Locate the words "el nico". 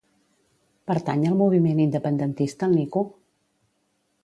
2.71-3.07